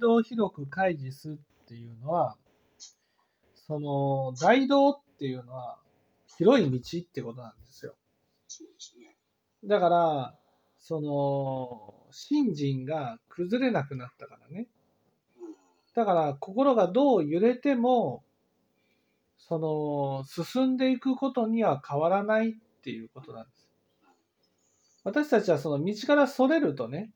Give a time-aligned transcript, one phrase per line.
[0.00, 1.34] 道を広く開示すっ
[1.66, 2.36] ていうのは、
[3.54, 5.78] その、大道っていうのは、
[6.36, 7.94] 広い道ってことなんですよ。
[9.64, 10.38] だから、
[10.78, 14.66] その、信心が崩れなくなったからね。
[15.94, 18.24] だから、心がどう揺れても、
[19.38, 23.68] その、進んでいくことには変わらないっていうことなんです。
[25.04, 27.10] 私たちはその道からそれるとね、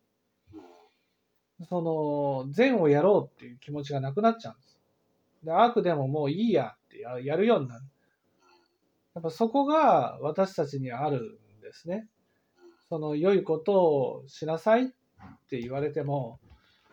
[1.69, 4.79] その善をやろうっていう気持ちがなくなっちゃうんです。
[5.45, 7.85] で悪でももういいやってややるようになる。
[9.15, 12.09] やっぱそこが私たちにあるんですね。
[12.89, 14.87] その良いことをしなさいっ
[15.49, 16.39] て言われても、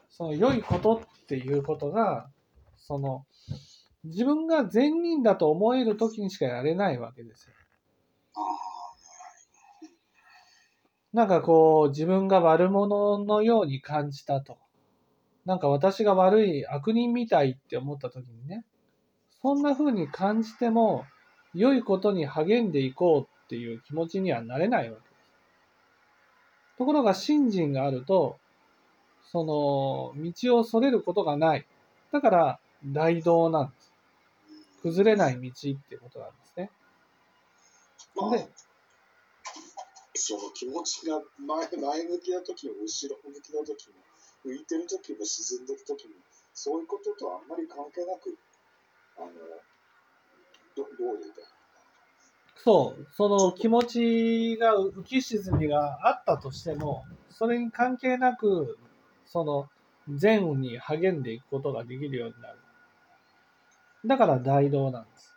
[0.10, 2.30] その良いことっていうことが、
[2.78, 3.26] その
[4.04, 7.54] 自分が善人だと思える時にしかやれないわけですよ。
[11.14, 14.58] なんかこう、自分が悪者のように感じたと。
[15.46, 18.64] なんか私が悪い悪人みたいって思った時にね、
[19.42, 21.06] そんな風に感じても、
[21.54, 25.12] 良いことに励んでいこうっていう気持ちにはなれないわけです。
[26.78, 28.38] ところが、信心があると、
[29.32, 31.66] その、道をそれることがない。
[32.12, 33.94] だから、大道なんです。
[34.82, 36.72] 崩れない道ってことなんですね。
[38.16, 38.48] まあで、
[40.22, 43.98] その気持ちが前前向きな時も後ろ向きな時も
[44.46, 46.14] 浮いてる時も沈んでる時も
[46.54, 48.38] そういうこととあんまり関係なく
[49.18, 49.32] あの
[50.78, 51.42] どどういうか
[52.64, 58.78] そう、その気持ちが浮き沈みがあったとしても、それに関係なく、
[59.26, 59.68] その
[60.08, 62.60] 善に励んでいくことができるようになる。
[64.06, 65.36] だから大道なんです。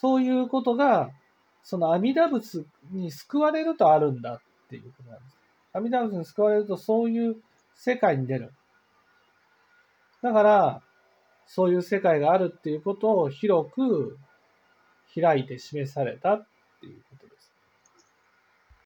[0.00, 1.10] そういうことが、
[1.62, 5.36] その阿弥陀仏に救われるとあるんだっていうことなんです。
[5.72, 7.36] 阿弥陀仏に救われるとそういう
[7.74, 8.52] 世界に出る。
[10.22, 10.82] だから、
[11.46, 14.18] そういう世界があるっていうことを広く
[15.14, 16.46] 開いて示されたっ
[16.80, 17.29] ていうこと。